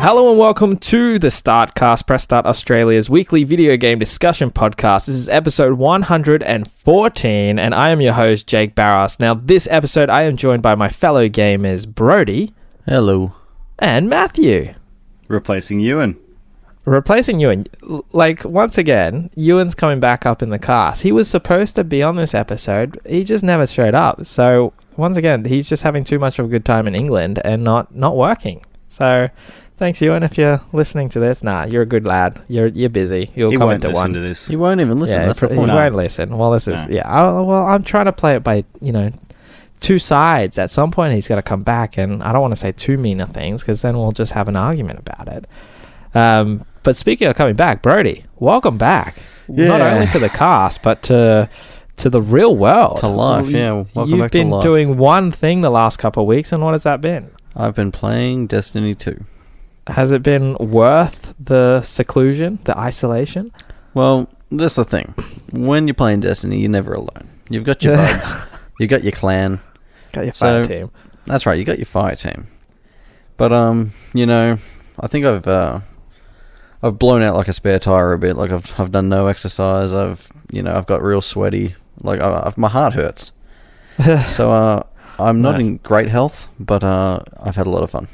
[0.00, 5.06] Hello and welcome to the Startcast, Press Start Australia's weekly video game discussion podcast.
[5.06, 9.18] This is episode 114, and I am your host, Jake Barros.
[9.18, 12.54] Now, this episode, I am joined by my fellow gamers, Brodie
[12.86, 13.34] Hello.
[13.78, 14.74] and Matthew.
[15.26, 16.16] replacing Ewan.
[16.84, 17.66] Replacing Ewan.
[18.12, 21.02] Like, once again, Ewan's coming back up in the cast.
[21.02, 24.24] He was supposed to be on this episode, he just never showed up.
[24.24, 27.62] So, once again, he's just having too much of a good time in England and
[27.62, 28.64] not, not working.
[28.88, 29.28] So,
[29.78, 31.42] thanks, Ewan, if you're listening to this.
[31.42, 32.40] Nah, you're a good lad.
[32.48, 33.30] You're you're busy.
[33.34, 34.12] You'll He come won't into listen one.
[34.12, 34.46] to this.
[34.46, 35.20] He won't even listen.
[35.20, 35.70] yeah, That's he the point.
[35.70, 36.36] he won't listen.
[36.36, 36.92] Well, this is No.
[36.92, 37.08] yeah.
[37.08, 39.10] I, well, I'm trying to play it by you know
[39.80, 40.58] two sides.
[40.58, 42.98] At some point, he's got to come back, and I don't want to say too
[42.98, 45.44] mean of things because then we'll just have an argument about it.
[46.14, 49.18] Um, but speaking of coming back, Brodie, welcome back.
[49.48, 49.94] Not Yeah.
[49.94, 51.48] only to the cast, but to
[51.96, 53.72] to the real world, To life, You- yeah.
[53.92, 54.62] Welcome You've back to been life.
[54.62, 57.30] doing one thing the last couple of weeks, and what has that been?
[57.56, 59.24] I've been playing Destiny 2.
[59.88, 63.52] Has it been worth the seclusion, the isolation?
[63.94, 65.14] Well, that's the thing.
[65.52, 67.28] When you're playing Destiny, you're never alone.
[67.48, 68.32] You've got your buds.
[68.78, 69.60] You've got your clan.
[70.12, 70.90] Got your fire So- team.
[71.26, 71.58] That's right.
[71.58, 72.46] You got your fire team.
[73.36, 74.58] But um, you know,
[74.98, 75.80] I think I've uh,
[76.82, 78.36] I've blown out like a spare tire a bit.
[78.36, 79.92] Like I've I've done no exercise.
[79.92, 81.74] I've you know I've got real sweaty.
[82.02, 83.32] Like I, I've, my heart hurts.
[84.28, 84.82] so uh,
[85.18, 85.60] I'm not Nice.
[85.66, 88.08] in great health, but uh, I've had a lot of fun.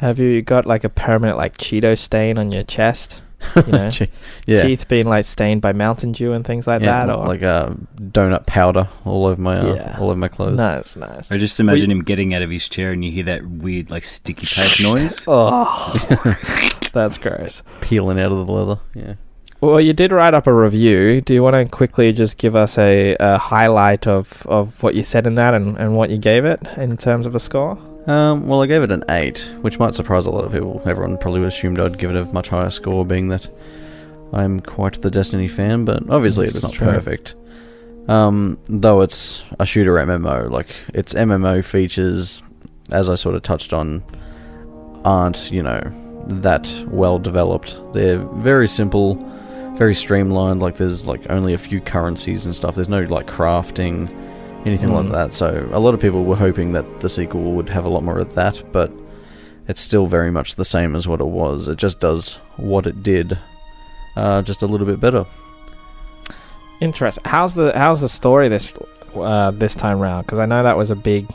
[0.00, 3.22] Have you got like a permanent like Cheeto stain on your chest?
[3.54, 3.90] You know,
[4.46, 4.62] yeah.
[4.62, 7.70] teeth being like stained by Mountain Dew and things like yeah, that, or like uh,
[8.00, 9.96] donut powder all over my uh, Yeah.
[10.00, 10.56] all over my clothes.
[10.56, 11.30] nice, nice.
[11.30, 14.04] I just imagine him getting out of his chair and you hear that weird, like,
[14.04, 15.24] sticky tape noise.
[15.28, 16.36] Oh,
[16.92, 17.62] that's gross.
[17.82, 18.80] Peeling out of the leather.
[18.94, 19.14] Yeah.
[19.60, 21.20] Well, you did write up a review.
[21.20, 25.02] Do you want to quickly just give us a, a highlight of, of what you
[25.02, 27.78] said in that and, and what you gave it in terms of a score?
[28.06, 30.80] Um, well, I gave it an 8, which might surprise a lot of people.
[30.86, 33.48] Everyone probably would assumed I'd give it a much higher score, being that
[34.32, 36.86] I'm quite the Destiny fan, but obviously This it's not true.
[36.86, 37.34] perfect.
[38.08, 42.42] Um, though it's a shooter MMO, like, its MMO features,
[42.92, 44.04] as I sort of touched on,
[45.04, 45.80] aren't, you know,
[46.28, 47.80] that well developed.
[47.92, 49.16] They're very simple,
[49.76, 52.76] very streamlined, like, there's, like, only a few currencies and stuff.
[52.76, 54.08] There's no, like, crafting
[54.66, 55.04] anything Mm.
[55.04, 55.32] like that.
[55.32, 58.18] So a lot of people were hoping that the sequel would have a lot more
[58.18, 58.90] of that, but
[59.68, 61.68] it's still very much the same as what it was.
[61.68, 63.38] It just does what it did,
[64.16, 65.24] uh, just a little bit better.
[66.80, 67.22] Interesting.
[67.24, 68.72] How's the how's the story this
[69.14, 70.26] uh, this time round?
[70.26, 71.26] Because I know that was a big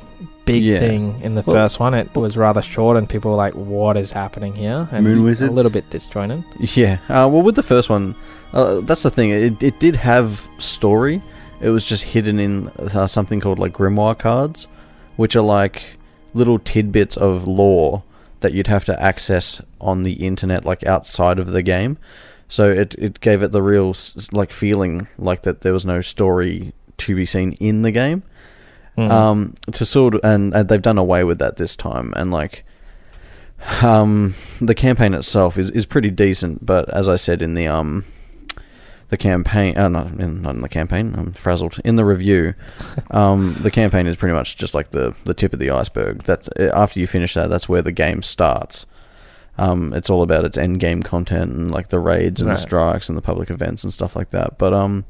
[0.45, 0.79] big Yeah.
[0.79, 1.93] thing in the Well- first one.
[1.95, 5.51] It was rather short, and people were like, "What is happening here?" And Moon A
[5.51, 6.43] little bit disjointed.
[6.75, 6.97] Yeah.
[7.09, 8.13] Uh, well, with the first one,
[8.53, 9.31] uh, that's the thing.
[9.31, 11.21] It, it did have story.
[11.61, 14.67] It was just hidden in uh, something called like grimoire cards,
[15.15, 15.83] which are like
[16.33, 18.03] little tidbits of lore
[18.39, 21.97] that you'd have to access on the internet, like outside of the game.
[22.49, 23.95] So it it gave it the real
[24.31, 28.23] like feeling like that there was no story to be seen in the game.
[28.97, 29.09] Mhm.
[29.09, 32.65] Um, to sort of, and, and they've done away with that this time, and like,
[33.81, 38.03] um, the campaign itself is, is pretty decent, but as I said in the um,
[39.11, 41.79] the campaign, uh, not in, not in the campaign, I'm frazzled.
[41.85, 42.55] In the review,
[43.11, 46.23] um, the campaign is pretty much just like the the tip of the iceberg.
[46.23, 48.85] That after you finish that, that's where the game starts.
[49.57, 52.55] Um, it's all about its end game content and like the raids and Right.
[52.55, 54.57] the strikes and the public events and stuff like that.
[54.57, 55.03] But um,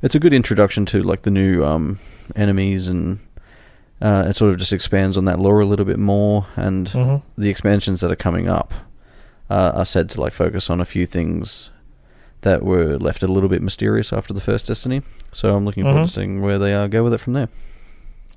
[0.00, 1.98] it's a good introduction to like the new um
[2.34, 3.18] enemies and
[4.00, 7.22] uh, it sort of just expands on that lore a little bit more and Mhm.
[7.38, 8.72] the expansions that are coming up
[9.50, 11.70] uh, are said to like focus on a few things
[12.42, 15.02] that were left a little bit mysterious after the first Destiny.
[15.32, 16.06] So I'm looking forward Mhm.
[16.06, 17.48] to seeing where they uh, go with it from there.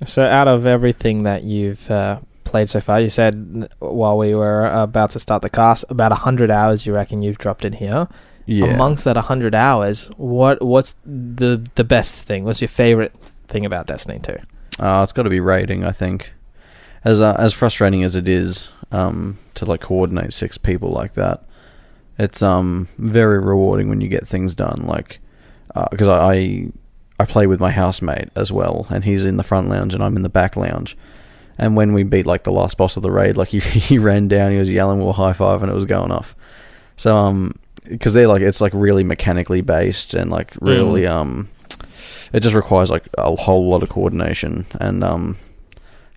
[0.04, 4.66] So, out of everything that you've uh, played so far, you said while we were
[4.68, 6.86] about to start the cast, about hundred hours.
[6.86, 8.06] You reckon you've dropped in here.
[8.44, 8.66] Yeah.
[8.66, 12.44] Amongst that hundred hours, what what's the the best thing?
[12.44, 13.14] What's your favorite
[13.48, 14.36] thing about Destiny Two?
[14.78, 16.32] Uh, it's got to be raiding, I think.
[17.04, 21.42] As uh, as frustrating as it is um, to like coordinate six people like that,
[22.18, 24.82] it's um very rewarding when you get things done.
[24.86, 25.20] Like
[25.90, 26.72] because I, I
[27.18, 30.16] I play with my housemate as well, and he's in the front lounge and I'm
[30.16, 30.96] in the back lounge.
[31.58, 34.28] And when we beat like the last boss of the raid, like he he ran
[34.28, 36.36] down, he was yelling, "Well, high five!" and it was going off.
[36.96, 37.54] So um,
[37.84, 41.48] because they're like it's like really mechanically based and like really um,
[42.32, 45.36] it just requires like a whole lot of coordination and um,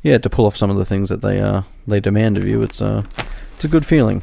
[0.04, 2.62] yeah, to pull off some of the things that they uh they demand of you,
[2.62, 3.04] it's uh
[3.56, 4.22] it's a good feeling.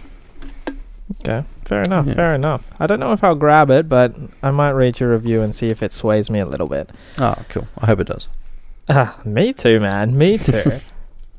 [1.20, 2.06] Okay, fair enough.
[2.06, 2.14] Yeah.
[2.14, 2.64] Fair enough.
[2.78, 5.68] I don't know if I'll grab it, but I might read your review and see
[5.70, 6.90] if it sways me a little bit.
[7.18, 7.68] Oh, cool.
[7.78, 8.28] I hope it does.
[8.88, 10.16] Ah, me too, man.
[10.16, 10.80] Me too.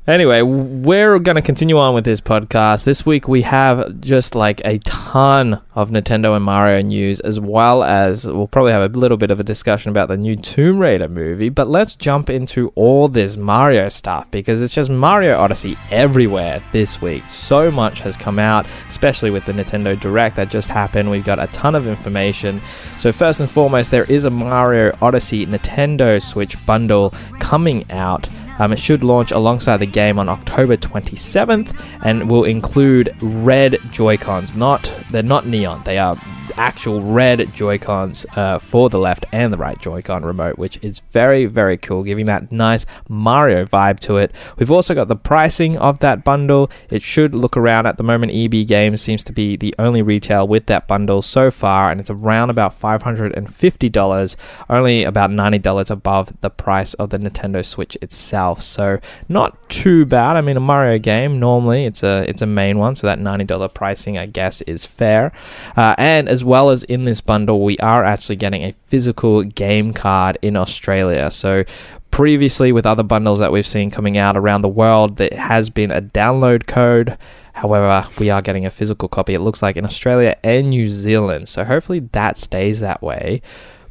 [0.08, 2.84] Anyway, we're going to continue on with this podcast.
[2.84, 7.84] This week we have just like a ton of Nintendo and Mario news, as well
[7.84, 11.10] as we'll probably have a little bit of a discussion about the new Tomb Raider
[11.10, 11.50] movie.
[11.50, 17.02] But let's jump into all this Mario stuff because it's just Mario Odyssey everywhere this
[17.02, 17.26] week.
[17.26, 21.10] So much has come out, especially with the Nintendo Direct that just happened.
[21.10, 22.62] We've got a ton of information.
[22.98, 28.26] So, first and foremost, there is a Mario Odyssey Nintendo Switch bundle coming out.
[28.58, 34.54] Um, it should launch alongside the game on October 27th and will include red Joy-Cons.
[34.54, 35.82] Not they're not neon.
[35.84, 36.16] They are
[36.56, 41.46] actual red Joy-Cons uh, for the left and the right Joy-Con remote, which is very
[41.46, 44.32] very cool, giving that nice Mario vibe to it.
[44.56, 46.70] We've also got the pricing of that bundle.
[46.90, 48.32] It should look around at the moment.
[48.34, 52.10] EB Games seems to be the only retail with that bundle so far, and it's
[52.10, 54.36] around about $550,
[54.70, 58.62] only about $90 above the price of the Nintendo Switch itself.
[58.62, 60.36] So not too bad.
[60.36, 63.74] I mean, a Mario game normally it's a it's a main one, so that $90
[63.74, 65.32] pricing I guess is fair.
[65.76, 69.92] Uh, and as well as in this bundle, we are actually getting a physical game
[69.92, 71.30] card in Australia.
[71.30, 71.64] So
[72.10, 75.90] previously with other bundles that we've seen coming out around the world, there has been
[75.90, 77.16] a download code.
[77.52, 81.48] However, we are getting a physical copy, it looks like, in Australia and New Zealand.
[81.48, 83.42] So hopefully that stays that way.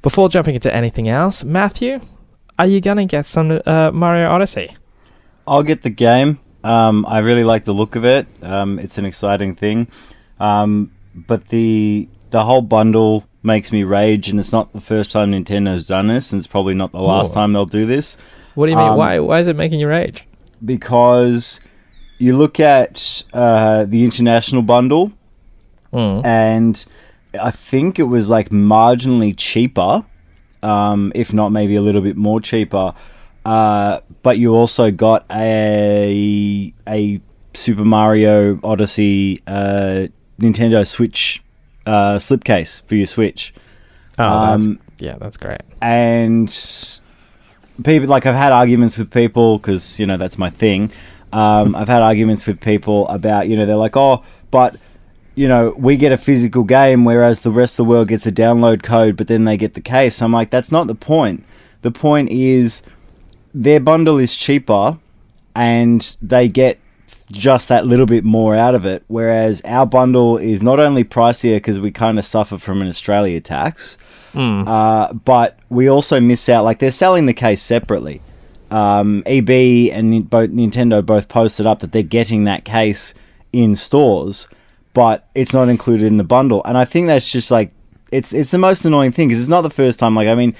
[0.01, 1.99] Before jumping into anything else, Matthew,
[2.57, 4.75] are you going to get some uh, Mario Odyssey?
[5.45, 6.39] I'll get the game.
[6.63, 8.27] Um, I really like the look of it.
[8.41, 9.87] Um, it's an exciting thing.
[10.39, 15.31] Um, but the the whole bundle makes me rage, and it's not the first time
[15.31, 18.17] Nintendo's done this, and it's probably not the last time they'll do this.
[18.55, 18.89] What do you mean?
[18.89, 19.19] Um, why?
[19.19, 20.25] Why is it making you rage?
[20.65, 21.59] Because
[22.17, 25.11] you look at uh, the international bundle,
[25.93, 26.25] Mm.
[26.25, 26.85] and
[27.41, 30.03] I think it was like marginally cheaper,
[30.61, 32.93] um, if not maybe a little bit more cheaper.
[33.45, 37.21] Uh, but you also got a a
[37.53, 40.07] Super Mario Odyssey uh,
[40.41, 41.41] Nintendo Switch
[41.87, 43.53] uh, slipcase for your Switch,
[44.19, 45.61] Oh, that's, um, yeah, that's great.
[45.81, 46.49] and
[47.83, 50.91] people like I've had arguments with people because you know that's my thing.
[51.33, 54.75] Um, I've had arguments with people about you know they're like oh but
[55.35, 58.31] you know we get a physical game whereas the rest of the world gets a
[58.31, 60.21] download code but then they get the case.
[60.21, 61.43] I'm like that's not the point.
[61.83, 62.81] The point is
[63.53, 64.97] their bundle is cheaper
[65.55, 66.79] and they get
[67.31, 71.57] just that little bit more out of it whereas our bundle is not only pricier
[71.57, 73.97] because we kind of suffer from an Australia tax
[74.33, 74.67] Mm.
[74.67, 76.63] uh, but we also miss out.
[76.63, 78.21] Like they're selling the case separately.
[78.69, 79.49] Um, EB
[79.91, 83.15] and both Nintendo both posted up that they're getting that case
[83.51, 84.47] in stores,
[84.93, 86.61] but it's not included in the bundle.
[86.65, 87.71] And I think that's just like
[88.11, 90.13] it's it's the most annoying thing because it's not the first time.
[90.13, 90.53] Like I mean,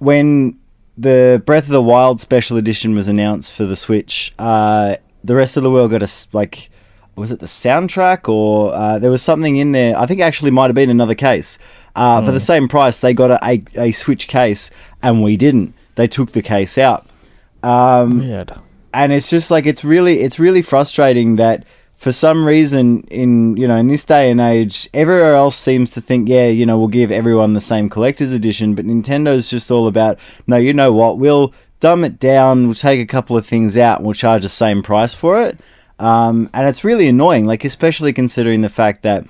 [0.00, 0.58] when
[0.98, 5.56] the Breath of the Wild special edition was announced for the Switch, uh, the rest
[5.56, 6.70] of the world got a like
[7.16, 9.96] was it the soundtrack or uh, there was something in there?
[9.96, 11.58] I think actually might have been another case.
[11.94, 15.74] Uh, For the same price, they got a, a, a Switch case, and we didn't.
[15.94, 17.06] They took the case out,
[17.62, 18.52] um, Weird.
[18.92, 21.64] and it's just like it's really it's really frustrating that
[21.98, 26.00] for some reason in you know in this day and age, everywhere else seems to
[26.00, 29.86] think yeah you know we'll give everyone the same collector's edition, but Nintendo's just all
[29.86, 30.18] about
[30.48, 33.98] no you know what we'll dumb it down, we'll take a couple of things out,
[33.98, 35.58] and we'll charge the same price for it.
[35.98, 39.26] Um, and it's really annoying, like especially considering the fact that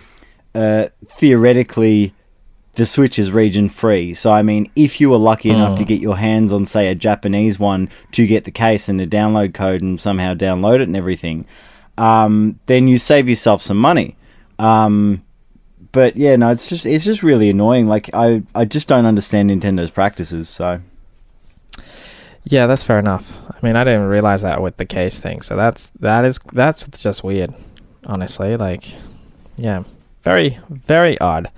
[0.55, 0.87] uh,
[1.19, 2.15] theoretically
[2.77, 4.15] the Switch is region free.
[4.15, 6.95] So I mean, if you were lucky enough to get your hands on, say, a
[6.95, 10.97] Japanese one to get the case and the download code and somehow download it and
[10.97, 11.47] everything,
[11.99, 14.17] um, then you save yourself some money.
[14.61, 15.25] Um,
[15.91, 17.89] but yeah, no, it's just it's just really annoying.
[17.89, 20.49] Like I I just don't understand Nintendo's practices.
[20.49, 20.81] So
[22.45, 23.33] Yeah, that's fair enough.
[23.51, 25.43] I mean, I didn't realize that with the case thing.
[25.43, 27.55] So that's that is that's just weird,
[28.05, 28.57] honestly.
[28.57, 28.95] Like,
[29.57, 29.85] yeah,
[30.23, 31.51] very very odd.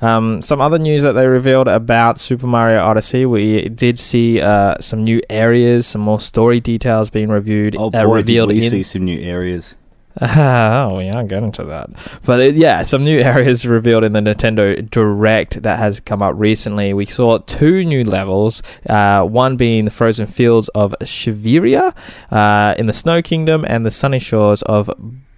[0.00, 4.78] Um, some other news that they revealed about Super Mario Odyssey, we did see uh,
[4.80, 8.64] some new areas, some more story details being reviewed, oh uh, boy, did revealed we
[8.64, 9.76] in see some new areas.
[10.20, 11.90] oh, we aren't getting to that.
[12.24, 16.34] But it, yeah, some new areas revealed in the Nintendo Direct that has come up
[16.36, 16.94] recently.
[16.94, 21.94] We saw two new levels, uh, one being the frozen fields of Shiveria
[22.30, 24.88] uh, in the Snow Kingdom and the sunny shores of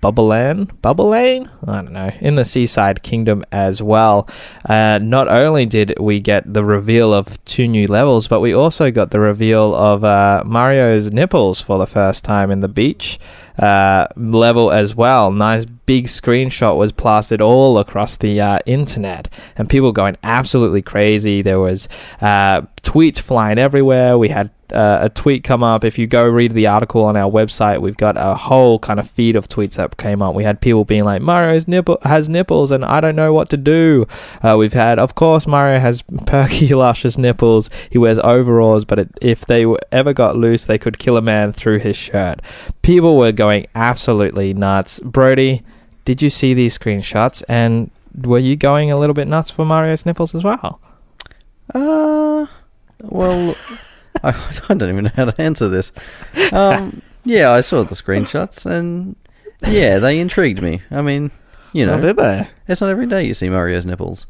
[0.02, 1.50] Bubbleland, Bubblaine?
[1.66, 4.28] I don't know, in the Seaside Kingdom as well.
[4.68, 8.90] Uh, not only did we get the reveal of two new levels, but we also
[8.90, 13.18] got the reveal of uh, Mario's nipples for the first time in the beach
[13.58, 15.30] uh, level as well.
[15.30, 21.42] Nice big screenshot was plastered all across the uh, internet, and people going absolutely crazy.
[21.42, 21.88] There was
[22.20, 24.18] uh, tweets flying everywhere.
[24.18, 25.84] We had uh, a tweet come up.
[25.84, 29.08] If you go read the article on our website, we've got a whole kind of
[29.08, 30.34] feed of tweets that came up.
[30.34, 33.56] We had people being like, Mario's nipple has nipples and I don't know what to
[33.56, 34.06] do.
[34.42, 37.70] Uh, we've had, of course, Mario has perky, luscious nipples.
[37.90, 41.52] He wears overalls, but it, if they ever got loose, they could kill a man
[41.52, 42.40] through his shirt.
[42.82, 45.00] People were going absolutely nuts.
[45.00, 45.62] Brodie,
[46.04, 47.42] did you see these screenshots?
[47.48, 47.90] And
[48.22, 50.80] were you going a little bit nuts for Mario's nipples as well?
[51.74, 52.46] Uh,
[53.02, 53.54] well,
[54.22, 54.30] I,
[54.68, 55.92] I don't even know how to answer this.
[56.52, 59.16] Um, yeah, I saw the screenshots, and
[59.66, 60.82] yeah, they intrigued me.
[60.90, 61.30] I mean,
[61.72, 62.48] you know, Oh, did they?
[62.68, 64.26] it's not every day you see Mario's nipples,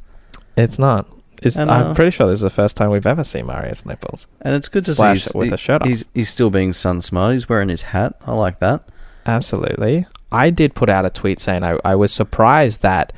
[0.56, 1.06] It's not.
[1.42, 3.84] It's, And, I'm uh, pretty sure this is the first time we've ever seen Mario's
[3.84, 4.26] nipples.
[4.40, 5.88] and it's good to Slash see he's, with he- a shirt off.
[5.88, 7.34] he's he's still being sun smart.
[7.34, 8.14] He's wearing his hat.
[8.26, 8.88] I like that.
[9.26, 10.06] Absolutely.
[10.32, 13.12] I did put out a tweet saying I, I was surprised that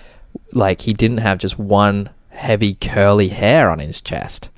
[0.53, 4.49] like he didn't have just one heavy curly hair on his chest.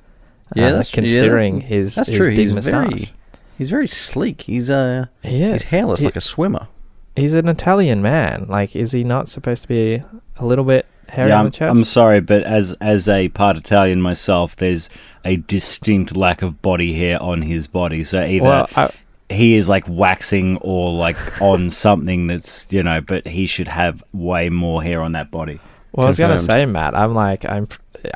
[0.55, 2.29] Yeah, Uh, that's- yeah, considering that's- his That's his true.
[2.29, 2.89] big He's moustache.
[2.89, 3.09] very
[3.57, 4.41] he's very sleek.
[4.41, 5.61] He's uh He is.
[5.61, 6.67] he's hairless He- like a swimmer.
[7.15, 8.45] he's an Italian man.
[8.49, 10.01] Like, is he not supposed to be
[10.37, 11.71] a little bit hairy yeah, on the I'm, chest?
[11.71, 14.89] I'm sorry, but as as a part Italian myself, there's
[15.25, 18.03] a distinct lack of body hair on his body.
[18.03, 18.89] So either well, I,
[19.29, 24.03] he is like waxing or like on something that's you know, but he should have
[24.13, 25.59] way more hair on that body.
[25.93, 26.95] well, I was gonna say, Matt.
[26.95, 27.67] I'm like, I'm.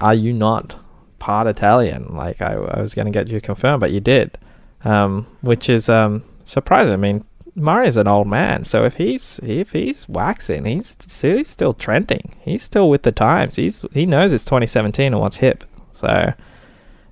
[0.01, 0.75] Are you not
[1.19, 2.15] part Italian?
[2.15, 4.38] Like, I, I was gonna get you confirmed, but you did,
[4.84, 6.93] um, which is um surprising.
[6.93, 7.24] I mean,
[7.55, 12.36] Mario's an old man, so if he's if he's waxing, he's still, he's still trending.
[12.41, 13.55] He's still with the times.
[13.55, 15.63] He's he knows it's 2017 and what's hip.
[15.93, 16.34] So,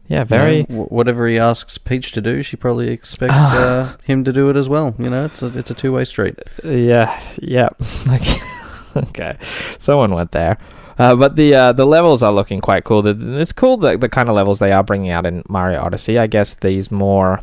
[0.08, 0.58] yeah, very.
[0.58, 3.94] You know, whatever he asks Peach to do, she probably expects Ah.
[3.94, 4.94] uh, him to do it as well.
[5.00, 6.36] You know, it's a it's a two way street.
[6.64, 7.70] Yeah, yeah.
[8.12, 8.40] Okay,
[8.98, 9.38] okay.
[9.80, 10.58] Someone went there.
[10.98, 13.02] Uh, but the uh, the levels are looking quite cool.
[13.02, 16.20] The, it's cool the the kind of levels they are bringing out in Mario Odyssey.
[16.20, 17.42] I guess these more,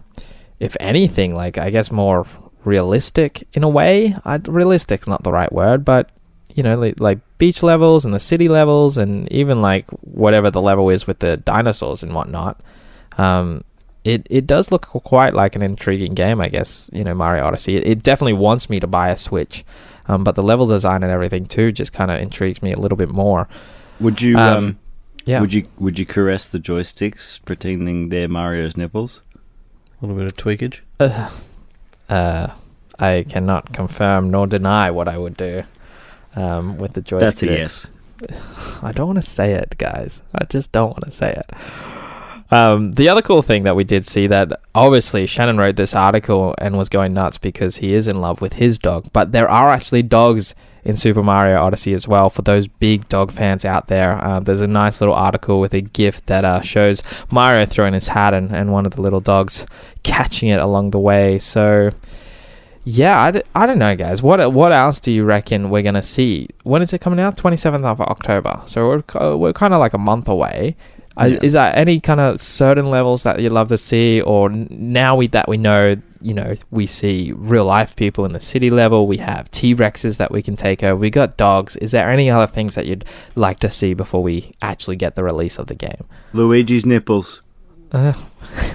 [0.61, 2.27] if anything, like I guess more
[2.65, 4.15] realistic in a way.
[4.25, 6.11] I, realistic's not the right word, but
[6.55, 10.63] you know, like, like beach levels and the city levels, and even like whatever the
[10.63, 12.61] level is with the dinosaurs and whatnot.
[13.19, 13.65] Um,
[14.05, 16.91] it it does look quite like an intriguing game, I guess.
[16.93, 17.77] You know, Mario Odyssey.
[17.77, 19.65] It, it definitely wants me to buy a Switch,
[20.11, 22.97] um, but the level design and everything too just kind of intrigues me a little
[22.97, 23.49] bit more.
[24.01, 24.79] Would you Um, um,
[25.27, 25.41] Yeah.
[25.41, 29.23] would you would you caress the joysticks pretending they're Mario's nipples?
[30.03, 30.81] A little bit of tweakage.
[32.09, 32.49] Uh,
[32.99, 35.63] I cannot confirm nor deny what I would do
[36.35, 37.21] um, with the joysticks.
[37.21, 37.87] That's a yes.
[38.83, 40.23] I don't want to say it, guys.
[40.35, 41.51] I just don't want to say it.
[42.51, 46.55] Um, the other cool thing that we did see that obviously Shannon wrote this article
[46.59, 49.71] and was going nuts because he is in love with his dog, but there are
[49.71, 54.25] actually dogs in Super Mario Odyssey as well for those big dog fans out there.
[54.27, 58.09] Um, there's a nice little article with a gift that uh, shows Mario throwing his
[58.09, 59.67] hat and, and one of the little dogs
[60.03, 61.39] catching it along the way.
[61.39, 61.91] So
[62.85, 64.23] yeah, I, d- I don't know, guys.
[64.23, 66.49] What what else do you reckon we're gonna see?
[66.63, 67.37] When is it coming out?
[67.37, 68.61] Twenty seventh of October.
[68.67, 70.77] So we're ki- we're kind of like a month away.
[71.27, 71.39] Yeah.
[71.43, 75.27] is there any kind of certain levels that you'd love to see, or now we
[75.29, 79.07] that we know, you know, we see real life people in the city level.
[79.07, 80.97] We have T Rexes that we can take over.
[80.97, 81.77] We got dogs.
[81.77, 85.25] Is there any other things that you'd like to see before we actually get the
[85.25, 86.05] release of the game?
[86.33, 87.43] Luigi's nipples.
[87.93, 88.13] Uh,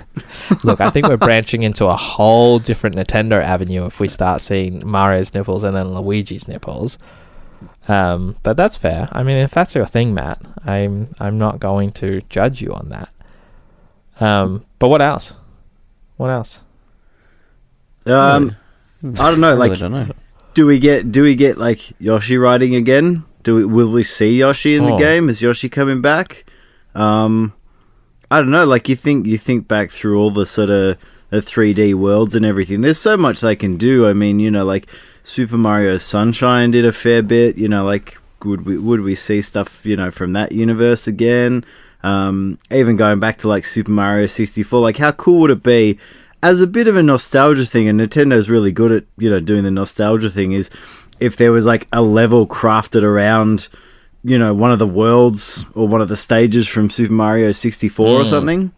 [0.64, 4.86] look, I think we're branching into a whole different Nintendo avenue if we start seeing
[4.86, 6.98] Mario's nipples and then Luigi's nipples.
[7.88, 9.08] Um, but that's fair.
[9.12, 12.89] I mean, if that's your thing, Matt, I'm I'm not going to judge you on
[12.89, 13.13] that.
[14.20, 15.36] Um, but what else?
[16.18, 16.62] What else?
[18.06, 18.56] Um,
[19.04, 19.56] I don't know.
[19.56, 20.13] Like, I really Like, don't know.
[20.54, 23.24] do we get do we get like Yoshi riding again?
[23.44, 25.00] Do we will we see Yoshi in the Oh.
[25.00, 25.30] game?
[25.30, 26.46] Is Yoshi coming back?
[26.96, 27.54] Um,
[28.32, 28.65] I don't know.
[28.65, 30.98] Like you think you think back through all the sort of
[31.30, 32.82] the 3D worlds and everything.
[32.82, 34.08] There's so much they can do.
[34.08, 34.88] I mean, you know, like
[35.25, 37.58] Super Mario Sunshine did a fair bit.
[37.58, 41.65] You know, like would we would we see stuff you know from that universe again?
[42.03, 45.98] Um, even going back to like Super Mario 64, like how cool would it be
[46.44, 47.88] as a bit of a nostalgia thing?
[47.88, 50.51] And Nintendo's really good at you know doing the nostalgia thing.
[50.51, 50.70] Is
[51.20, 53.67] if there was like a level crafted around
[54.24, 58.08] you know one of the worlds or one of the stages from Super Mario 64
[58.08, 58.29] or Mm.
[58.29, 58.72] something.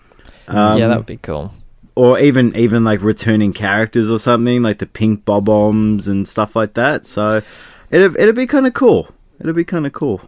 [0.47, 1.53] Um, yeah, that would be cool.
[1.97, 6.55] Or even even like returning characters or something like the pink bob bombs and stuff
[6.55, 7.05] like that.
[7.05, 7.41] So
[7.89, 9.09] it'd it'd be kind of cool.
[9.39, 10.21] It'd be kind of cool.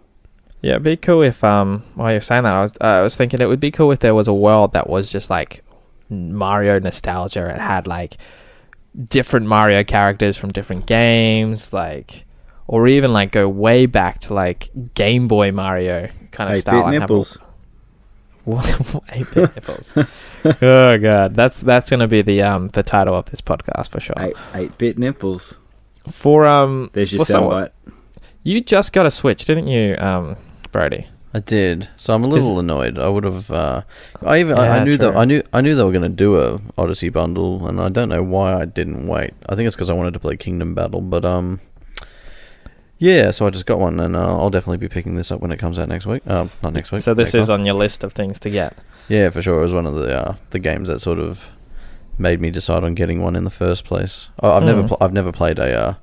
[0.62, 3.16] Yeah, it'd be cool if um while you're saying that, I was uh, I was
[3.16, 5.64] thinking it would be cool if there was a world that was just like
[6.10, 7.48] Mario nostalgia.
[7.50, 8.18] It had like
[9.10, 12.26] different Mario characters from different games, like
[12.68, 16.86] or even like go way back to like Game Boy Mario kind of Eight style.
[16.86, 17.38] and have nipples.
[19.12, 19.94] Eight bit nipples.
[20.62, 24.16] oh god, that's that's gonna be the um the title of this podcast for sure.
[24.18, 25.56] Eight eight bit nipples.
[26.10, 27.70] For um, There's your for soundbite.
[28.44, 30.38] you just got a Switch, didn't you, um,
[30.72, 31.08] Brodie?
[31.32, 32.98] I did, so I'm a little annoyed.
[32.98, 33.52] I would have.
[33.52, 33.84] Uh,
[34.24, 35.16] I even I, Yeah, I knew that.
[35.16, 38.10] I knew I knew they were going to do a Odyssey bundle, and I don't
[38.10, 39.34] know why I didn't wait.
[39.48, 41.60] I think it's because I wanted to play Kingdom Battle, but um,
[43.00, 43.32] yeah.
[43.32, 45.58] So I just got one, and uh, I'll definitely be picking this up when it
[45.58, 46.22] comes out next week.
[46.28, 47.02] Uh, not next week.
[47.02, 47.62] So this is month.
[47.62, 48.78] on your list of things to get.
[49.08, 49.58] Yeah, for sure.
[49.60, 51.50] It was one of the uh, the games that sort of
[52.18, 54.30] made me decide on getting one in the first place.
[54.40, 54.88] I, I've never Mm.
[54.90, 55.94] pl- I've never played a uh,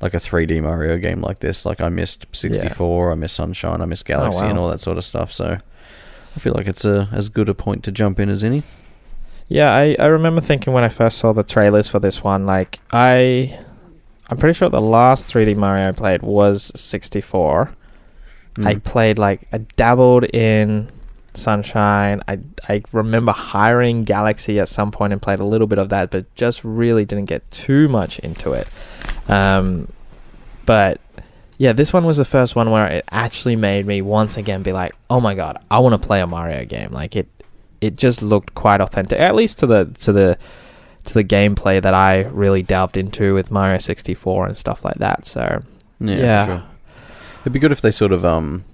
[0.00, 1.64] like a 3D Mario game like this.
[1.64, 4.64] Like I missed 64, I missed Sunshine, I missed Galaxy, and wow.
[4.64, 5.32] all that sort of stuff.
[5.32, 5.56] So
[6.34, 8.62] I feel like it's a as good a point to jump in as any.
[9.48, 12.80] Yeah, I, I remember thinking when I first saw the trailers for this one, like
[12.90, 13.58] I,
[14.32, 17.68] I'm pretty sure the last 3D Mario I played was 64.
[18.56, 18.82] I Mm.
[18.84, 20.88] played like I dabbled in
[21.34, 22.22] Sunshine.
[22.26, 26.10] I I remember hiring Galaxy at some point and played a little bit of that,
[26.10, 28.68] but just really didn't get too much into it.
[29.28, 29.88] Um,
[30.64, 30.98] but
[31.58, 34.72] yeah, this one was the first one where it actually made me once again be
[34.72, 37.28] like, "Oh my god, I want to play a Mario game." Like it,
[37.82, 40.38] it just looked quite authentic, at least to the to the
[41.04, 45.26] to the gameplay that I really delved into with Mario 64 and stuff like that.
[45.26, 45.62] So
[46.00, 46.46] yeah, yeah.
[46.46, 46.62] Sure.
[47.42, 48.64] It'd be good if they sort of um,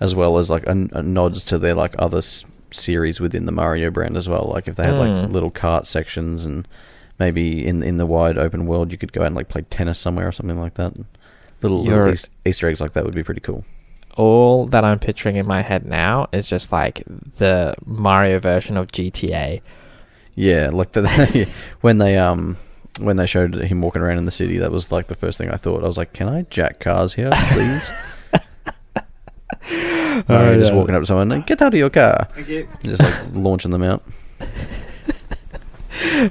[0.00, 3.52] as well as like a, a nods to their like other s- series within the
[3.52, 4.50] Mario brand as well.
[4.52, 5.32] Like if they had like Mm.
[5.32, 6.66] little cart sections and
[7.18, 9.98] maybe in in the wide open world you could go out and like play tennis
[9.98, 10.94] somewhere or something like that.
[11.62, 13.64] Little, little Easter eggs like that would be pretty cool.
[14.16, 17.02] all that I'm picturing in my head now is just like
[17.38, 19.60] the Mario version of GTA.
[20.38, 21.48] Yeah, like the,
[21.80, 22.56] when they um
[23.00, 25.50] when they showed him walking around in the city, that was like the first thing
[25.50, 25.82] I thought.
[25.82, 27.90] I was like, "Can I jack cars here, please?"
[30.28, 30.78] Mario just yeah.
[30.78, 32.68] walking up to someone, and like, "Get out of your car!" Thank you.
[32.84, 34.04] Just like launching them out.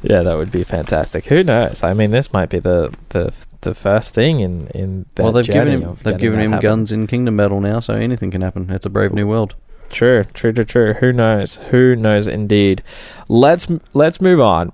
[0.01, 1.25] yeah, that would be fantastic.
[1.25, 1.83] Who knows?
[1.83, 5.43] I mean, this might be the the the first thing in in that well, they've
[5.43, 6.65] journey given him of they've given him happen.
[6.65, 8.69] guns in Kingdom Battle now, so anything can happen.
[8.69, 9.55] It's a brave new world.
[9.89, 10.93] True, true, true, true.
[10.93, 11.57] Who knows?
[11.69, 12.27] Who knows?
[12.27, 12.83] Indeed.
[13.29, 14.71] Let's let's move on.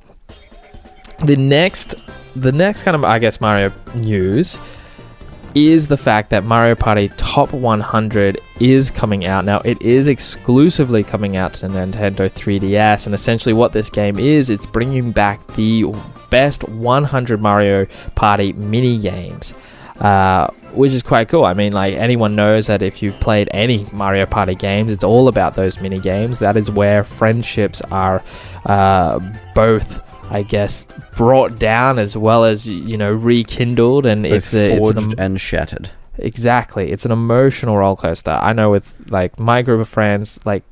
[1.24, 1.96] The next,
[2.36, 4.60] the next kind of I guess Mario news
[5.56, 9.60] is the fact that Mario Party Top 100 is coming out now.
[9.60, 14.66] It is exclusively coming out to Nintendo 3DS, and essentially what this game is, it's
[14.66, 15.86] bringing back the
[16.30, 19.54] best 100 Mario Party mini games.
[20.00, 21.46] Uh, which is quite cool.
[21.46, 25.28] I mean, like anyone knows that if you've played any Mario Party games, it's all
[25.28, 26.40] about those mini games.
[26.40, 28.24] That is where friendships are
[28.66, 29.20] uh,
[29.56, 34.78] both, I guess, brought down as well as you know rekindled, and Both it's a,
[34.78, 35.90] it's an and shattered.
[36.18, 36.92] Exactly.
[36.92, 38.38] It's an emotional roller coaster.
[38.40, 40.64] I know with like my group of friends, like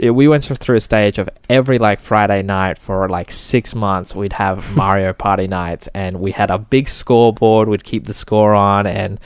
[0.00, 4.32] we went through a stage of every like Friday night for like six months we'd
[4.34, 8.86] have Mario Party nights and we had a big scoreboard, we'd keep the score on
[8.86, 9.18] and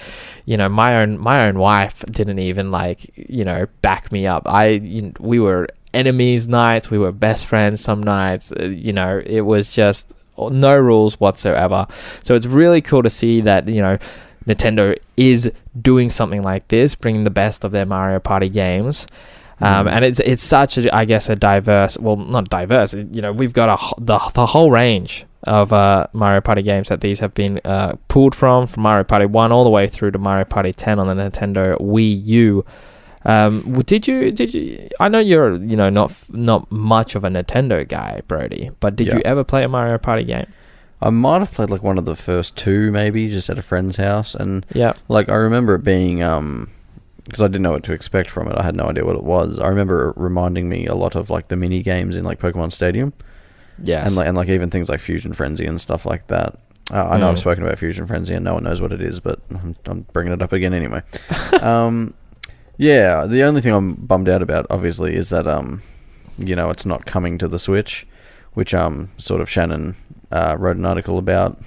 [0.44, 4.42] you know, my own my own wife didn't even like, you know, back me up.
[4.46, 9.22] I you, we were enemies nights, we were best friends some nights, uh, you know,
[9.24, 11.86] it was just no rules whatsoever.
[12.22, 13.98] So it's really cool to see that, you know,
[14.46, 19.06] Nintendo is doing something like this, bringing the best of their Mario Party games.
[19.62, 19.92] Um, Mm.
[19.92, 23.52] and it's it's such a I guess a diverse well not diverse you know we've
[23.52, 27.60] got a the the whole range of uh, Mario Party games that these have been
[27.64, 30.98] uh, pulled from from Mario Party one all the way through to Mario Party ten
[30.98, 32.64] on the Nintendo Wii U.
[33.24, 34.88] Um, did you did you?
[34.98, 39.06] I know you're you know not not much of a Nintendo guy, Brodie, but did
[39.08, 39.16] Yeah.
[39.16, 40.46] you ever play a Mario Party game?
[41.00, 43.96] I might have played like one of the first two, maybe just at a friend's
[43.96, 46.68] house, and Yeah, like I remember it being um
[47.24, 48.56] because I didn't know what to expect from it.
[48.56, 49.58] I had no idea what it was.
[49.58, 52.72] I remember it reminding me a lot of like the mini games in like Pokemon
[52.72, 53.12] Stadium,
[53.82, 56.56] yes, and like and like even things like Fusion Frenzy and stuff like that.
[56.92, 57.40] Uh, I know I've Mm.
[57.40, 60.32] spoken about Fusion Frenzy and no one knows what it is, but I'm, I'm bringing
[60.32, 61.02] it up again anyway.
[61.62, 62.12] um,
[62.76, 65.82] yeah, the only thing I'm bummed out about, obviously, is that um,
[66.38, 68.06] you know, it's not coming to the Switch,
[68.54, 69.94] which um, sort of Shannon
[70.32, 71.58] uh, wrote an article about,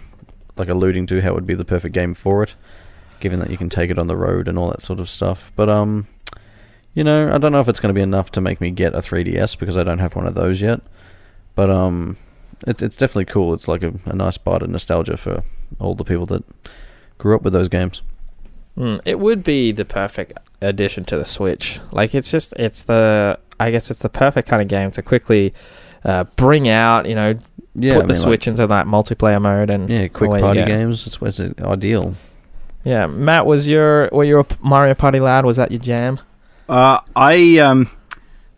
[0.57, 2.55] like alluding to how it would be the perfect game for it,
[3.19, 5.51] given that you can take it on the road and all that sort of stuff.
[5.55, 6.07] But um,
[6.93, 8.93] you know, I don't know if it's going to be enough to make me get
[8.95, 10.81] a 3DS because I don't have one of those yet.
[11.55, 12.17] But um,
[12.65, 13.53] it, it's definitely cool.
[13.53, 15.43] It's like a, a nice bite of nostalgia for
[15.79, 16.43] all the people that
[17.17, 18.01] grew up with those games.
[18.77, 21.79] Mm, it would be the perfect addition to the Switch.
[21.91, 25.53] Like it's just it's the I guess it's the perfect kind of game to quickly
[26.03, 27.05] uh, bring out.
[27.07, 27.35] You know,
[27.73, 31.07] Yeah, put I the mean, Switch into that multiplayer mode and yeah, quick party games.
[31.07, 32.15] It's, it's ideal.
[32.85, 35.43] Yeah, Matt, was your were you a Mario Party lad?
[35.43, 36.19] Was that your jam?
[36.69, 37.89] Uh, I um,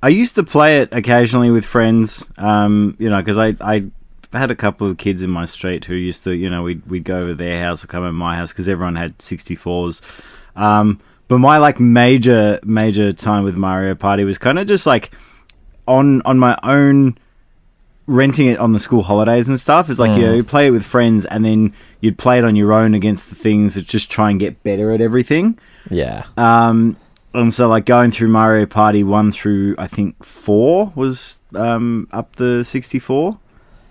[0.04, 2.28] I used to play it occasionally with friends.
[2.38, 3.86] Um, you know, because I I
[4.34, 7.06] had a couple of kids in my street who used to, you know, we'd we'd
[7.06, 10.02] go over their house or come at my house because everyone had 64s.
[10.58, 15.12] Um, but my like major major time with Mario Party was kind of just like
[15.88, 17.18] on on my own
[18.08, 19.90] renting it on the school holidays and stuff.
[19.90, 22.56] Is like you know you play it with friends and then you'd play it on
[22.56, 25.58] your own against the things that just try and get better at everything.
[25.90, 26.24] Yeah.
[26.38, 26.98] um
[27.34, 32.36] and so like going through mario party 1 through i think 4 was um up
[32.38, 33.38] the 64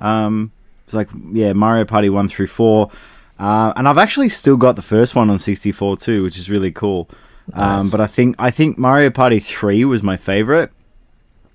[0.00, 0.50] um
[0.85, 2.90] it's like yeah mario party 1 through 4
[3.38, 6.72] uh, and i've actually still got the first one on 64 too which is really
[6.72, 7.09] cool.
[7.52, 7.90] Um Nice.
[7.90, 10.70] but i think i think mario party 3 was my favorite.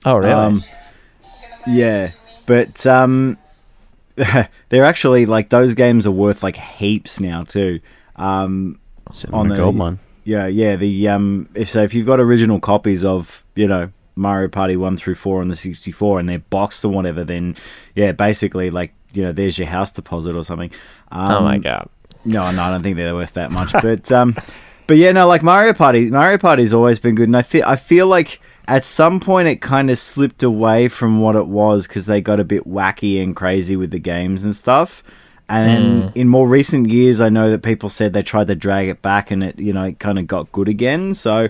[0.05, 0.31] Oh, really?
[0.31, 0.63] um,
[1.67, 2.11] yeah,
[2.45, 3.37] but um,
[4.15, 7.79] they're actually like those games are worth like heaps now too.
[8.15, 8.79] Um,
[9.31, 9.99] on the gold mine.
[10.23, 10.75] yeah, yeah.
[10.75, 14.97] The um, if so, if you've got original copies of you know Mario Party one
[14.97, 17.55] through four on the sixty four and they're boxed or whatever, then
[17.95, 20.71] yeah, basically like you know there's your house deposit or something.
[21.11, 21.89] Um, oh my god.
[22.25, 23.73] no, no, I don't think they're worth that much.
[23.81, 24.35] But um,
[24.87, 27.75] but yeah, no, like Mario Party, Mario Party's always been good, and I feel I
[27.75, 32.05] feel like at some point it kind of slipped away from what it was because
[32.05, 35.03] they got a bit wacky and crazy with the games and stuff.
[35.49, 38.87] And then in more recent years, I know that people said they tried to drag
[38.87, 41.13] it back, and it you know it kind of got good again.
[41.13, 41.49] So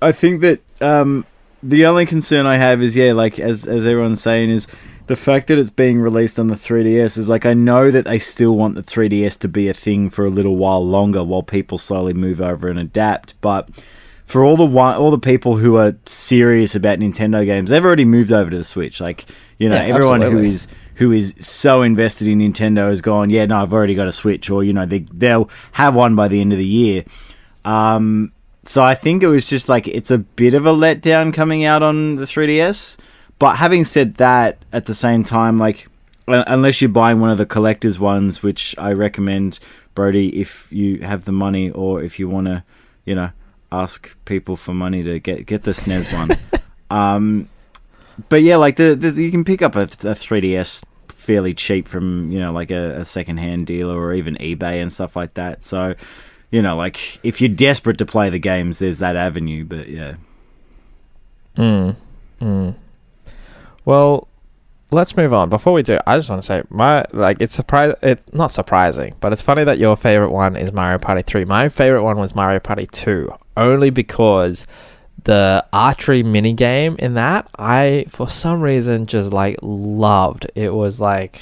[0.00, 1.26] I think that um,
[1.62, 4.66] the only concern I have is yeah, like as as everyone's saying, is
[5.08, 8.18] the fact that it's being released on the 3DS is like I know that they
[8.18, 11.76] still want the 3DS to be a thing for a little while longer while people
[11.76, 13.68] slowly move over and adapt, but
[14.26, 18.04] for all the one, all the people who are serious about Nintendo games, they've already
[18.04, 19.00] moved over to the Switch.
[19.00, 19.26] Like
[19.58, 20.48] you know, Yeah, everyone absolutely.
[20.48, 24.08] who is who is so invested in Nintendo has gone, yeah, no, I've already got
[24.08, 27.04] a Switch, or you know, they they'll have one by the end of the year.
[27.64, 28.32] Um,
[28.64, 31.82] so I think it was just like it's a bit of a letdown coming out
[31.82, 32.96] on the 3DS.
[33.38, 35.88] But having said that, at the same time, like
[36.28, 39.58] unless you're buying one of the collector's ones, which I recommend,
[39.94, 42.62] Brodie, if you have the money or if you want to,
[43.04, 43.30] you know,
[43.72, 46.30] ask people for money to get get the SNES one.
[46.90, 47.48] um,
[48.28, 52.30] but yeah, like the, the you can pick up a, a 3DS fairly cheap from
[52.30, 55.64] you know like a, a second hand dealer or even eBay and stuff like that.
[55.64, 55.94] So
[56.50, 59.64] you know, like if you're desperate to play the games, there's that avenue.
[59.64, 60.14] But yeah.
[61.56, 61.96] Mm.
[63.84, 64.28] Well,
[64.92, 65.48] let's move on.
[65.48, 67.94] Before we do, I just want to say my like it's surprise.
[68.02, 71.44] It not surprising, but it's funny that your favorite one is Mario Party Three.
[71.44, 74.66] My favorite one was Mario Party Two, only because
[75.24, 80.46] the archery mini game in that I for some reason just like loved.
[80.54, 81.40] It was like.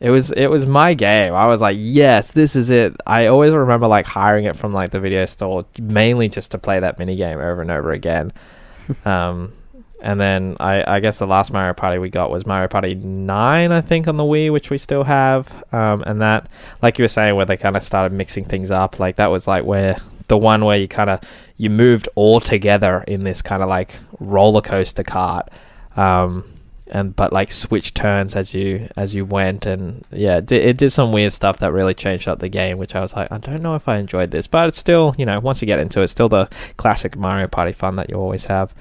[0.00, 1.32] It was it was my game.
[1.32, 2.96] I was like, yes, this is it.
[3.06, 6.80] I always remember like hiring it from like the video store mainly just to play
[6.80, 8.32] that mini game over and over again.
[9.04, 9.52] um,
[10.02, 13.72] and then I, I guess the last Mario Party we got was Mario Party 9,
[13.72, 15.50] I think, on the Wii, which we still have.
[15.72, 16.48] Um, and that,
[16.82, 19.46] like you were saying, where they kind of started mixing things up, like that was
[19.46, 21.20] like where the one where you kind of
[21.56, 25.48] you moved all together in this kind of like roller coaster cart.
[25.96, 26.44] Um,
[26.88, 30.76] and but like switch turns as you as you went and yeah it did, it
[30.76, 33.38] did some weird stuff that really changed up the game which i was like i
[33.38, 36.00] don't know if i enjoyed this but it's still you know once you get into
[36.00, 38.74] it it's still the classic mario party fun that you always have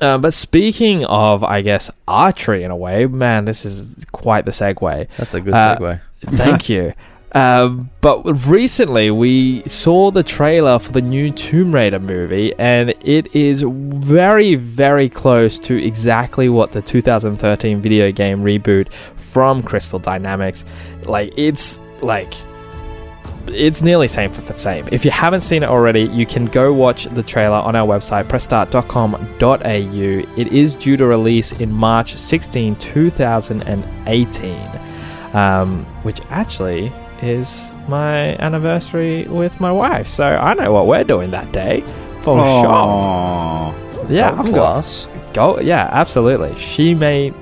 [0.00, 4.50] uh, but speaking of i guess archery in a way man this is quite the
[4.50, 6.00] segue That's a good Uh, segue.
[6.26, 6.92] Thank you.
[7.32, 13.34] Um, but recently we saw the trailer for the new Tomb Raider movie, and it
[13.34, 20.64] is very, very close to exactly what the 2013 video game reboot from Crystal Dynamics.
[21.04, 22.34] Like it's like
[23.52, 24.88] it's nearly same for same.
[24.92, 28.24] If you haven't seen it already, you can go watch the trailer on our website,
[28.24, 30.40] pressstart.com.au.
[30.40, 34.80] It is due to release in March 16, 2018,
[35.34, 40.06] um, which actually is my anniversary with my wife.
[40.06, 41.82] So I know what we're doing that day
[42.22, 43.74] for sure.
[44.10, 45.06] Yeah, I'm class.
[45.32, 45.60] go.
[45.60, 46.58] Yeah, absolutely.
[46.58, 47.32] She may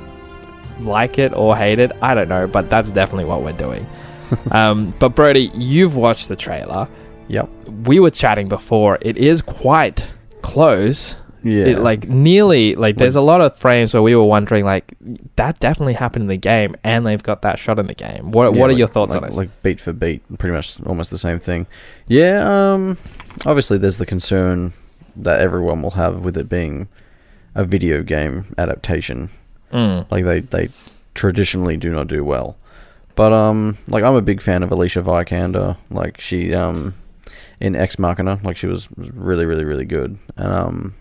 [0.81, 1.93] like it or hate it.
[2.03, 3.87] I don't know, but that's definitely what we're doing.
[4.51, 6.89] um, but Brodie, you've watched the trailer.
[7.29, 7.49] Yep.
[7.87, 8.99] We were chatting before.
[9.03, 10.13] It is quite
[10.43, 11.17] close.
[11.45, 11.67] Yeah.
[11.67, 14.93] It, like nearly like there's a lot of frames where we were wondering like
[15.37, 18.33] that definitely happened in the game and they've got that shot in the game.
[18.33, 19.35] What Yeah, what are like- your thoughts like, on it?
[19.35, 21.67] Like beat for beat, pretty much almost the same thing.
[22.09, 22.99] Yeah, um
[23.47, 24.73] obviously there's the concern
[25.15, 26.89] that everyone will have with it being
[27.55, 29.31] a video game adaptation.
[29.73, 30.11] Mm.
[30.11, 30.69] Like they they
[31.15, 32.57] traditionally do not do well.
[33.19, 35.77] But um like I'm a big fan of Alicia Vikander.
[35.91, 36.95] Like she um
[37.59, 40.19] in Ex Machina, like she was was really really really good.
[40.37, 40.95] And um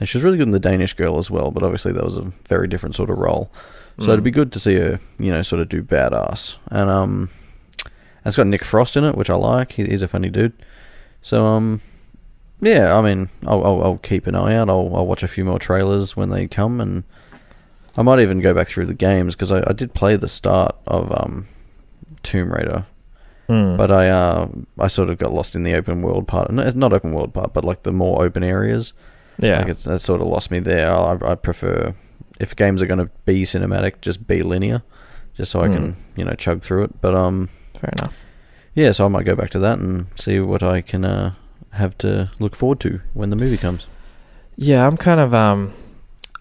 [0.00, 1.50] and she was really good in the Danish Girl as well.
[1.50, 3.52] But obviously, that was a very different sort of role.
[3.98, 6.56] So it'd be good to see her, you know, sort of do badass.
[6.68, 7.28] And um,
[7.84, 9.72] and it's got Nick Frost in it, which I like.
[9.72, 10.54] He, he's a funny dude.
[11.20, 11.82] So um,
[12.60, 14.70] yeah, I mean, I'll, I'll, I'll keep an eye out.
[14.70, 17.04] I'll, I'll watch a few more trailers when they come, and
[17.96, 20.76] I might even go back through the games because I, I did play the start
[20.86, 21.46] of um,
[22.22, 22.86] Tomb Raider,
[23.48, 23.76] Mm.
[23.76, 26.50] but I uh, I sort of got lost in the open world part.
[26.52, 28.92] No, it's not open world part, but like the more open areas.
[29.38, 30.90] yeah, Like it's, that sort of lost me there.
[30.94, 31.92] I, I prefer
[32.40, 34.82] if games are going to be cinematic, just be linear,
[35.36, 37.00] just so I can you know chug through it.
[37.00, 38.14] But um, fair enough.
[38.74, 41.34] yeah, so I might go back to that and see what I can uh,
[41.70, 43.86] have to look forward to when the movie comes.
[44.56, 45.72] Yeah, I'm kind of um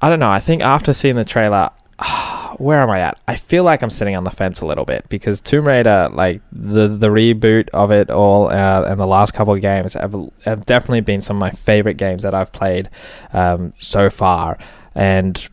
[0.02, 0.32] I don't know.
[0.32, 1.70] I think after seeing the trailer,
[2.58, 3.20] where am I at?
[3.28, 6.42] I feel like I'm sitting on the fence a little bit because Tomb Raider, like
[6.52, 10.66] the the reboot of it all, uh, and the last couple of games have have
[10.66, 12.90] definitely been some of my favorite games that I've played
[13.34, 14.58] um, so far,
[14.96, 15.48] and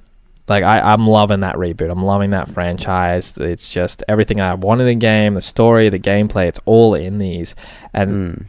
[0.48, 1.90] like I, I'm loving that reboot.
[1.90, 3.36] I'm loving that franchise.
[3.36, 6.46] It's just everything I wanted in the game, the story, the gameplay.
[6.48, 7.54] It's all in these,
[7.92, 8.46] and Mm.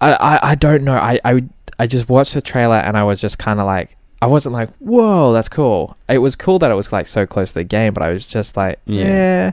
[0.00, 0.96] I, I, I don't know.
[0.96, 1.44] I, I,
[1.78, 4.70] I just watched the trailer and I was just kind of like, I wasn't like,
[4.78, 5.96] whoa, that's cool.
[6.08, 8.26] It was cool that it was like so close to the game, but I was
[8.26, 9.04] just like, Yeah.
[9.06, 9.52] yeah.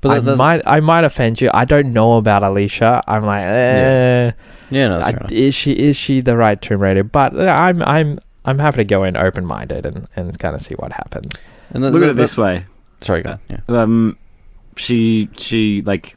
[0.00, 1.50] But I that- that's- might, I might offend you.
[1.52, 3.02] I don't know about Alicia.
[3.08, 4.30] I'm like, eh,
[4.70, 7.02] yeah, no, that's I- fair is she, is she the right Tomb Raider?
[7.04, 10.62] But uh, I'm, I'm, I'm happy to go in open minded and, and kind of
[10.62, 11.40] see what happens.
[11.70, 12.66] And the- Look the- at it this way.
[13.00, 13.60] Sorry, go on, yeah.
[13.68, 14.16] um,
[14.76, 16.16] she she like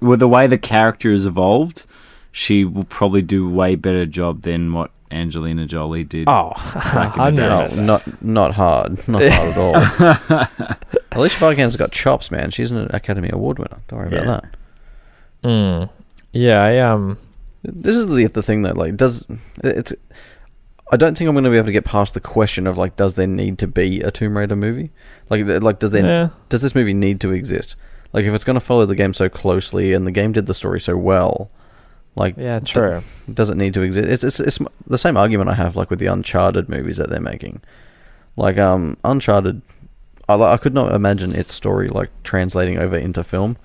[0.00, 1.84] with the way the character has evolved,
[2.32, 6.28] she will probably do way better job than what Angelina Jolie did.
[6.28, 7.48] Oh, I in the day.
[7.48, 7.84] No, 100%.
[7.84, 10.76] not not hard, not hard at all.
[11.12, 12.50] Alicia Vikander got chops, man.
[12.50, 13.78] She's an Academy Award winner.
[13.88, 14.22] Don't worry Yeah.
[14.22, 14.56] about that.
[15.48, 15.90] Mm.
[16.32, 17.18] Yeah, I um,
[17.62, 19.24] This is the the thing that like does
[19.62, 19.92] it's.
[20.92, 22.94] I don't think I'm going to be able to get past the question of like,
[22.94, 24.90] does there need to be a Tomb Raider movie?
[25.28, 26.28] Like, like does there yeah.
[26.48, 27.74] does this movie need to exist?
[28.12, 30.54] Like, if it's going to follow the game so closely and the game did the
[30.54, 31.50] story so well,
[32.16, 33.02] like, Yeah, true.
[33.28, 34.08] It doesn't need to exist?
[34.08, 37.20] It's, it's it's the same argument I have like with the Uncharted movies that they're
[37.20, 37.60] making.
[38.36, 39.62] Like, um, Uncharted,
[40.28, 43.56] I li- I could not imagine its story like translating over into film.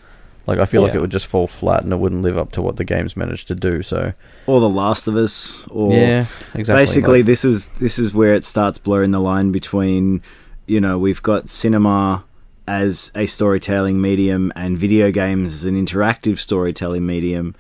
[0.48, 2.62] Like, I feel like it would just fall flat and it wouldn't live up to
[2.64, 3.84] what the game's managed to do.
[3.84, 4.12] So,
[4.48, 6.82] Or The Last of Us, or yeah, exactly.
[6.82, 10.22] basically like- this is this is where it starts blurring the line between
[10.66, 12.24] you know we've got cinema
[12.68, 17.56] as a storytelling medium and video games as an interactive storytelling medium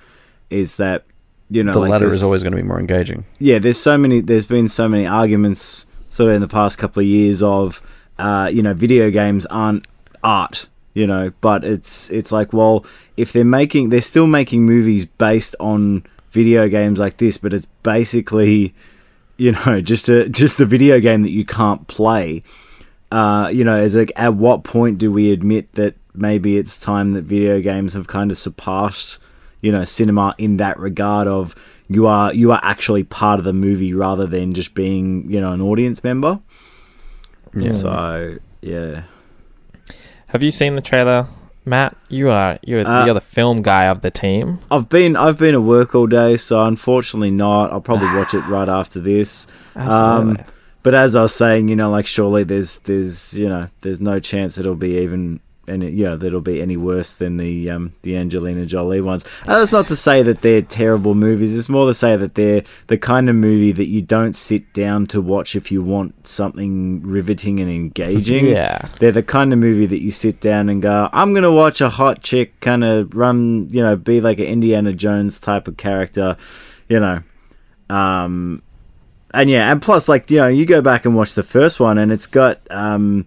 [0.51, 1.05] is that
[1.49, 3.25] you know the like latter is always going to be more engaging.
[3.39, 7.01] yeah there's so many there's been so many arguments sort of in the past couple
[7.01, 7.81] of years of
[8.19, 9.85] uh, you know video games aren't
[10.23, 12.85] art you know but it's it's like well
[13.17, 17.65] if they're making they're still making movies based on video games like this but it's
[17.83, 18.73] basically
[19.37, 22.43] you know just a just a video game that you can't play
[23.11, 27.13] uh, you know is like at what point do we admit that maybe it's time
[27.13, 29.17] that video games have kind of surpassed
[29.61, 31.55] you know cinema in that regard of
[31.87, 35.51] you are you are actually part of the movie rather than just being you know
[35.53, 36.39] an audience member
[37.53, 37.71] Yeah.
[37.73, 39.03] so yeah
[40.27, 41.27] Have you seen the trailer,
[41.65, 41.95] Matt?
[42.09, 44.59] You are you're, Uh, you're the film guy of the team.
[44.71, 48.43] i've been i've been at work all day so unfortunately not i'll probably watch it
[48.47, 49.85] right after this um
[50.31, 50.45] Absolutely.
[50.83, 54.19] but as i was saying you know like surely there's there's you know there's no
[54.19, 55.39] chance it'll be even
[55.71, 59.71] any yeah that'll be any worse than the um the angelina jolie ones and that's
[59.71, 63.29] not to say that they're terrible movies it's more to say that they're the kind
[63.29, 67.71] of movie that you don't sit down to watch if you want something riveting and
[67.71, 68.87] engaging yeah.
[68.99, 71.89] they're the kind of movie that you sit down and go, I'm gonna watch a
[71.89, 76.37] hot chick kind of run, you know, be like an Indiana Jones type of character,
[76.89, 77.21] you know.
[77.89, 78.61] Um,
[79.33, 81.97] and yeah, and plus, like you know, you go back and watch the first one,
[81.97, 83.25] and it's got um,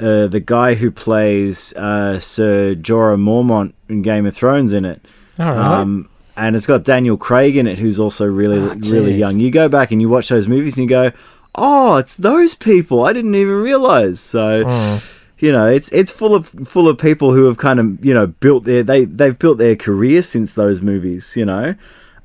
[0.00, 5.04] uh, the guy who plays uh, Sir Jorah Mormont in Game of Thrones in it.
[5.38, 5.78] All right.
[5.80, 9.38] Um, and it's got Daniel Craig in it, who's also really, Oh, really young.
[9.38, 11.12] You go back and you watch those movies and you go,
[11.54, 13.04] "Oh, it's those people!
[13.04, 15.02] I didn't even realize." So, Mm.
[15.38, 18.26] you know, it's it's full of full of people who have kind of you know
[18.28, 21.36] built their they they've built their career since those movies.
[21.36, 21.74] You know,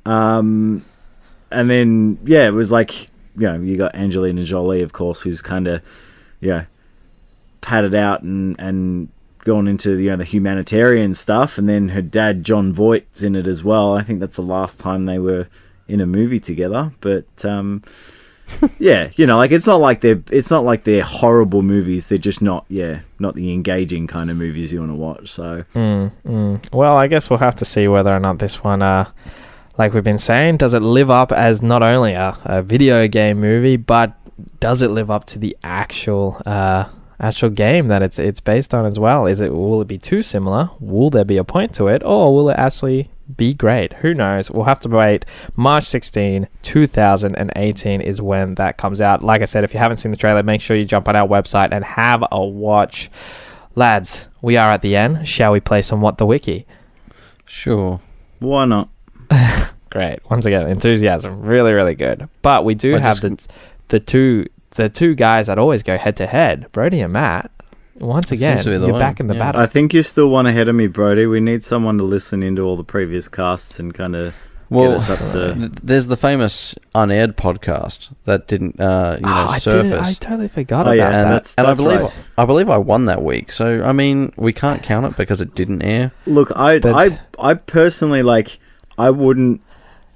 [0.06, 0.84] um,
[1.50, 5.42] and then yeah, it was like you know you got Angelina Jolie, of course, who's
[5.42, 5.82] kind of
[6.40, 6.64] yeah
[7.66, 9.08] padded out and and
[9.44, 13.46] gone into you know the humanitarian stuff, and then her dad Jon Voight's in it
[13.48, 13.94] as well.
[13.94, 15.48] I think that's the last time they were
[15.88, 17.82] in a movie together, but um,
[18.78, 22.06] yeah, you know, like it's not like they're it's not like they're horrible movies.
[22.06, 25.32] They're just not yeah not the engaging kind of movies you want to watch.
[25.32, 26.72] So Mm, mm.
[26.72, 29.10] Well, I guess we'll have to see whether or not this one, uh,
[29.76, 33.40] like we've been saying, does it live up as not only a, a video game
[33.40, 34.16] movie, but
[34.60, 36.84] does it live up to the actual uh,
[37.18, 39.26] actual game that it's it's based on as well?
[39.26, 40.70] Is it will it be too similar?
[40.80, 43.92] Will there be a point to it, or will it actually be great?
[43.94, 44.50] Who knows?
[44.50, 45.24] We'll have to wait.
[45.56, 49.24] March 16, 2018 is when that comes out.
[49.24, 51.26] Like I said, if you haven't seen the trailer, make sure you jump on our
[51.26, 53.10] website and have a watch.
[53.74, 55.26] Lads, we are at the end.
[55.28, 56.66] Shall we play some What the Wiki?
[57.44, 58.00] Sure.
[58.38, 58.88] Why not?
[59.90, 60.18] Great.
[60.30, 61.42] Once again, enthusiasm.
[61.42, 62.28] Really, really good.
[62.42, 63.54] But we do I have just- the
[63.88, 64.46] the two
[64.76, 67.50] the two guys that always go head to head, Brodie and Matt.
[67.98, 69.40] Once again, to be the you're one, back in the yeah.
[69.40, 69.60] battle.
[69.62, 71.24] I think you're still one ahead of me, Brodie.
[71.26, 74.34] We need someone to listen into all the previous casts and kind of
[74.68, 79.48] Well, us up to- there's the famous unaired podcast that didn't, uh, you know, Oh,
[79.48, 81.22] I, I totally forgot Oh, about yeah, that.
[81.24, 82.12] and that's- and I believe right.
[82.36, 83.50] I believe I won that week.
[83.50, 86.12] So I mean, we can't count it because it didn't air.
[86.26, 86.94] Look, I, But-
[87.38, 88.58] I, I personally like.
[88.98, 89.62] I wouldn't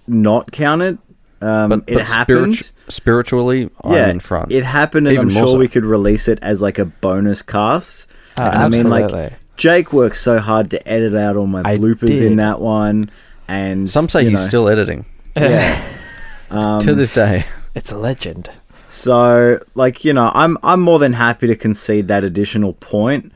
[0.07, 0.99] not count it.
[1.43, 2.55] Um, But, it but happened.
[2.57, 4.53] spiritu- spiritually, yeah, I'm in front.
[4.53, 5.59] It happened, and Even I'm more sure so.
[5.59, 8.07] we could release it as like a bonus cast.
[8.39, 9.33] Oh, I mean, like.
[9.57, 12.23] Jake worked so hard to edit out all my I bloopers did.
[12.23, 13.11] in that one,
[13.47, 15.05] and Some say you he's know, still editing
[15.37, 15.79] yeah.
[16.51, 17.45] Um, to this day.
[17.75, 18.49] it's a legend.
[18.89, 23.33] So, like you know, I'm I'm more than happy to concede that additional point.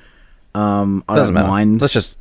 [0.54, 1.52] Um, I Doesn't don't matter.
[1.52, 2.16] mind, Let's just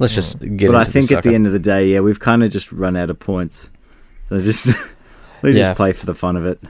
[0.00, 0.66] let's just get.
[0.66, 2.72] but I think the at the end of the day, yeah, we've kind of just
[2.72, 3.70] run out of points.
[4.30, 4.66] So just
[5.42, 5.68] we Yeah.
[5.68, 6.60] just play for the fun of it.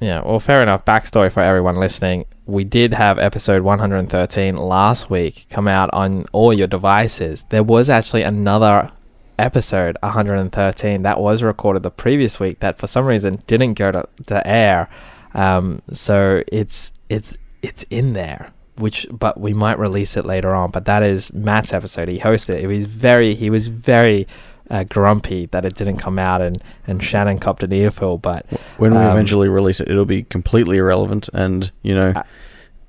[0.00, 0.84] Yeah, well, fair enough.
[0.84, 6.52] Backstory for everyone listening: we did have episode 113 last week come out on all
[6.52, 7.44] your devices.
[7.48, 8.90] There was actually another
[9.38, 14.06] episode 113 that was recorded the previous week that for some reason didn't go to,
[14.26, 14.88] to air.
[15.34, 18.52] Um, so it's it's it's in there.
[18.78, 20.70] Which, but we might release it later on.
[20.70, 22.10] But that is Matt's episode.
[22.10, 22.56] He hosted.
[22.56, 22.60] it.
[22.60, 24.26] He was very, he was very
[24.70, 28.18] uh, grumpy that it didn't come out, and and Shannon copped an earful.
[28.18, 28.46] But
[28.78, 32.22] when we um, eventually release it, it'll be completely irrelevant and you know Uh,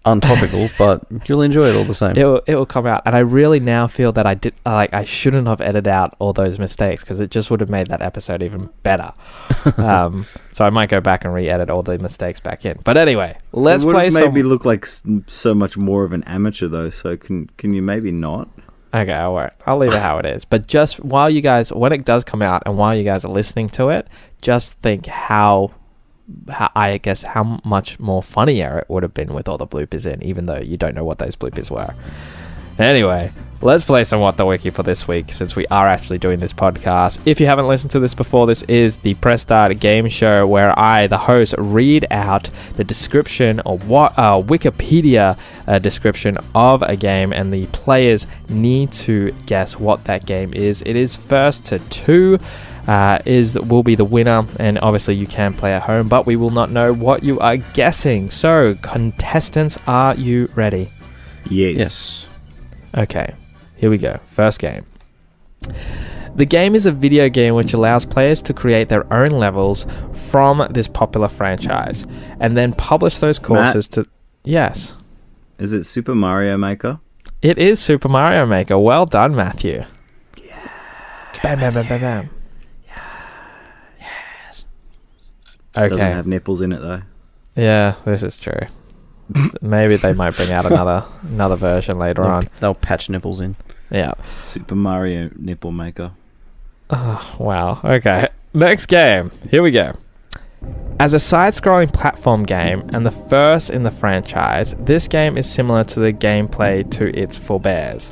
[0.05, 2.15] untopical, but you'll enjoy it all the same.
[2.15, 4.93] it will, it will come out and i really now feel that i did like
[4.93, 8.01] i shouldn't have edited out all those mistakes because it just would have made that
[8.01, 9.11] episode even better
[9.77, 13.37] um, so i might go back and re-edit all the mistakes back in but anyway
[13.51, 16.69] let's it would play maybe some look like s- so much more of an amateur
[16.69, 16.89] though.
[16.89, 18.47] So can can you maybe not?
[18.97, 21.93] Okay i won't i'll leave it how it is but just while you guys when
[21.93, 24.07] it does come out and while you guys are listening to it
[24.41, 25.71] just think how
[26.49, 30.11] how, I guess how much more funnier it would have been with all the bloopers
[30.11, 31.93] in, even though you don't know what those bloopers were.
[32.79, 36.39] Anyway, let's play some What the Wiki for this week since we are actually doing
[36.39, 37.19] this podcast.
[37.25, 40.77] If you haven't listened to this before, this is the Press Start game show where
[40.77, 46.95] I, the host, read out the description or what uh, Wikipedia uh, description of a
[46.95, 50.83] game, and the players need to guess what that game is.
[50.83, 52.39] It is first to two.
[52.87, 56.37] Uh, is will be the winner, and obviously you can play at home, but we
[56.37, 58.29] will not know what you are guessing.
[58.29, 60.89] So, contestants, are you ready?
[61.49, 61.75] Yes.
[61.75, 62.26] Yes.
[62.97, 63.33] Okay,
[63.75, 64.19] here we go.
[64.27, 64.85] First game.
[66.35, 70.65] The game is a video game which allows players to create their own levels from
[70.71, 72.05] this popular franchise
[72.39, 74.05] and then publish those courses to.
[74.43, 74.93] Yes,
[75.59, 76.99] Is it Super Mario Maker?
[77.41, 78.77] it is Super Mario Maker.
[78.79, 79.83] Well done, Matthew.
[80.37, 80.69] Yeah.
[81.43, 82.29] Bam, bam, bam, bam, bam.
[83.99, 84.65] Yes.
[85.75, 85.89] Okay.
[85.89, 87.01] Doesn't have nipples in it though.
[87.55, 88.67] Yeah, this is true.
[89.61, 92.49] Maybe they might bring out another another version later They'll, on.
[92.59, 93.55] they'll patch nipples in.
[93.91, 94.13] Yeah.
[94.25, 96.11] Super Mario Nipple Maker.
[96.89, 97.81] Oh, wow.
[97.83, 98.27] Okay.
[98.53, 99.31] Next game.
[99.49, 99.93] Here we go.
[100.99, 105.49] As a side scrolling platform game and the first in the franchise, this game is
[105.49, 108.11] similar to the gameplay to its forebears.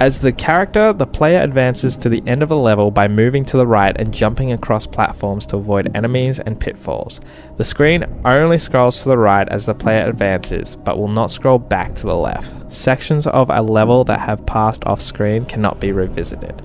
[0.00, 3.56] As the character, the player advances to the end of a level by moving to
[3.56, 7.20] the right and jumping across platforms to avoid enemies and pitfalls.
[7.56, 11.58] The screen only scrolls to the right as the player advances, but will not scroll
[11.58, 12.72] back to the left.
[12.72, 16.64] Sections of a level that have passed off screen cannot be revisited.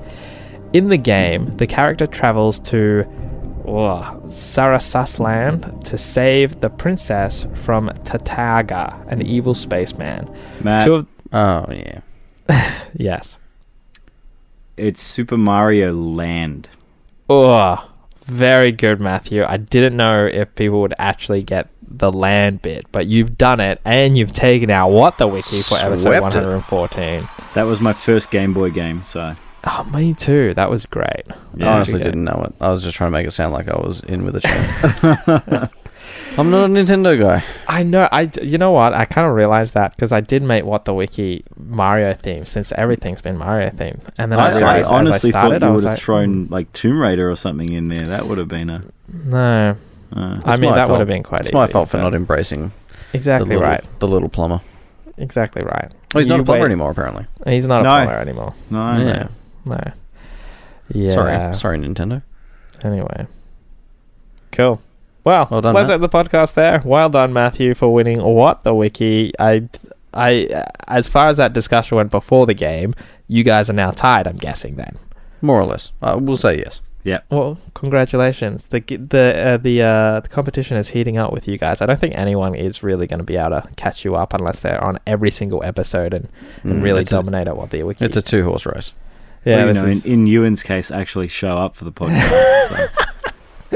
[0.73, 3.03] In the game, the character travels to
[3.65, 10.31] oh, Sarasaland to save the princess from Tatanga, an evil spaceman.
[10.61, 12.01] Matt, Two of Oh yeah.
[12.95, 13.37] yes.
[14.77, 16.69] it's Super Mario Land.
[17.29, 17.89] Oh,
[18.25, 19.43] very good, Matthew.
[19.43, 23.79] I didn't know if people would actually get the land bit, but you've done it,
[23.85, 26.39] and you've taken out what the wiki for episode Swept it.
[26.39, 27.27] 114.
[27.53, 29.35] That was my first Game Boy game, so
[29.65, 30.53] Oh, me too.
[30.55, 31.23] That was great.
[31.55, 32.53] Yeah, I honestly didn't know it.
[32.59, 35.71] I was just trying to make it sound like I was in with a chance.
[36.35, 37.43] I'm not a Nintendo guy.
[37.67, 38.09] I know.
[38.11, 38.93] I d- you know what?
[38.93, 42.71] I kind of realized that because I did make what the wiki Mario theme since
[42.71, 45.63] everything's been Mario theme, and then I, I, I realized as I honestly started, thought
[45.63, 48.07] I you would have like, thrown like Tomb Raider or something in there.
[48.07, 49.77] That would have been a no,
[50.15, 51.55] Uh, I mean, that would have been quite It's easy.
[51.55, 52.71] my fault for not embracing
[53.13, 53.83] Exactly the little, right.
[53.99, 54.59] the little plumber.
[55.19, 55.91] Exactly right.
[56.15, 57.27] Oh, he's not a plumber wait- anymore, apparently.
[57.45, 58.53] He's not a plumber anymore.
[58.71, 59.27] no, yeah.
[59.65, 59.91] No.
[60.89, 61.13] Yeah.
[61.13, 62.23] Sorry, sorry, Nintendo.
[62.83, 63.27] Anyway.
[64.51, 64.81] Cool.
[65.23, 65.95] Well, Well done, let's Matt.
[65.95, 66.81] end the podcast there.
[66.83, 69.31] Well done, Matthew, for winning what the wiki.
[69.39, 69.69] I,
[70.13, 72.93] I, as far as that discussion went before the game,
[73.27, 74.27] you guys are now tied.
[74.27, 74.97] I'm guessing then.
[75.41, 75.91] More or less.
[76.01, 76.81] Uh, we'll say yes.
[77.05, 77.19] Yeah.
[77.29, 78.67] Well, congratulations.
[78.67, 81.81] The g- the uh, the uh, the competition is heating up with you guys.
[81.81, 84.61] I don't think anyone is really going to be able to catch you up unless
[84.61, 86.29] they're on every single episode and,
[86.63, 88.05] and Mm, really it's a- dominate at what the wiki.
[88.05, 88.93] It's a two horse race.
[89.43, 92.69] yeah, Well, you know, is- in, in Ewan's case, actually show up for the podcast.
[92.97, 93.02] so.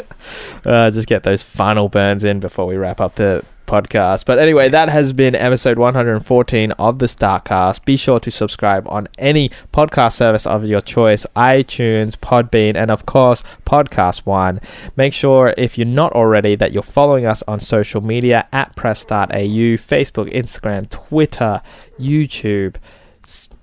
[0.66, 4.26] uh, just get those final burns in before we wrap up the podcast.
[4.26, 7.86] But anyway, that has been episode 114 of the Start Cast.
[7.86, 13.06] Be sure to subscribe on any podcast service of your choice iTunes, Podbean, and of
[13.06, 14.60] course, Podcast One.
[14.96, 19.28] Make sure, if you're not already, that you're following us on social media at press.au,
[19.28, 21.62] Facebook, Instagram, Twitter,
[22.00, 22.78] YouTube,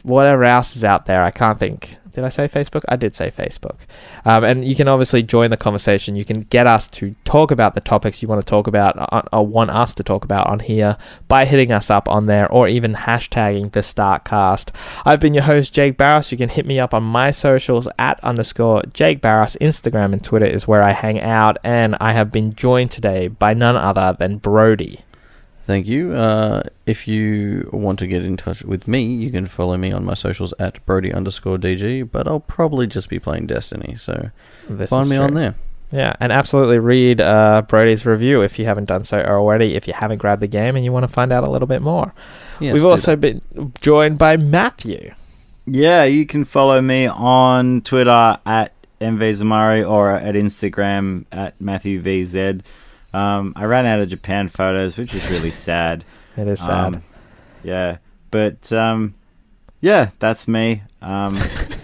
[0.03, 1.25] whatever else is out there.
[1.25, 1.97] I can't think.
[2.15, 2.83] Did I say Facebook?
[2.89, 3.81] I did say Facebook.
[4.25, 6.15] Um, and you can obviously join the conversation.
[6.15, 8.97] You can get us to talk about the topics you want to talk about
[9.33, 10.97] or want us to talk about on here
[11.27, 14.71] by hitting us up on there or even hashtagging the Start Cast.
[15.05, 16.31] I've been your host, Jake Barros.
[16.31, 19.57] You can hit me up on my socials at underscore Jake Barros.
[19.61, 21.59] Instagram and Twitter is where I hang out.
[21.65, 25.01] And I have been joined today by none other than Brodie.
[25.65, 26.13] Thank you.
[26.13, 30.05] Uh, if you want to get in touch with me, you can follow me on
[30.05, 34.31] my socials at Brodie underscore DG, but I'll probably just be playing Destiny, so
[34.69, 35.25] This find me true.
[35.25, 35.55] on there.
[35.91, 39.75] Yeah, and absolutely read uh, Brodie's review if you haven't done so already.
[39.75, 41.81] If you haven't grabbed the game and you want to find out a little bit
[41.83, 42.13] more,
[42.61, 43.21] Yes, we've also that.
[43.21, 45.15] been joined by Matthew.
[45.67, 52.61] yeah, you can follow me on Twitter at mvzamari or at Instagram at matthewvz.
[53.15, 56.05] Um, I ran out of Japan photos, which is really sad.
[56.37, 56.95] It is sad.
[56.97, 57.05] Um,
[57.63, 57.99] yeah,
[58.31, 59.15] but um,
[59.81, 60.83] yeah, that's me.
[61.01, 61.39] Um,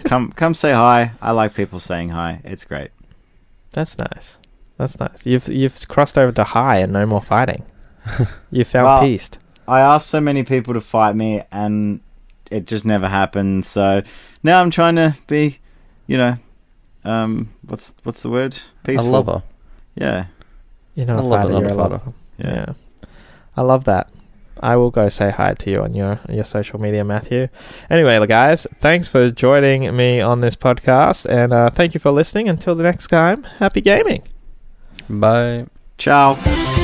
[0.05, 1.11] come come say hi.
[1.21, 2.41] I like people saying hi.
[2.43, 2.91] It's great.
[3.71, 4.37] That's nice.
[4.77, 5.25] That's nice.
[5.25, 7.63] You've you've crossed over to high and no more fighting.
[8.51, 9.29] you found Well- peace.
[9.67, 12.01] I asked so many people to fight me, and
[12.49, 13.65] it just never happened.
[13.65, 14.01] So
[14.43, 15.59] now I'm trying to be,
[16.07, 16.35] you know,
[17.05, 18.57] um, what's what's the word?
[18.83, 19.07] Peaceful.
[19.07, 19.43] a lover.
[19.95, 20.25] Yeah,
[20.95, 21.59] You're not a a lover, fighter.
[21.59, 22.01] You're a a lover.
[22.37, 22.53] yeah.
[22.53, 22.73] Yeah.
[23.57, 24.09] I love that.
[24.63, 27.47] I will go say hi to you on your your social media, Matthew.
[27.89, 32.47] Anyway, guys, thanks for joining me on this podcast, and uh, thank you for listening.
[32.47, 34.21] Until the next time, happy gaming.
[35.09, 35.65] Bye.
[35.97, 36.79] Ciao.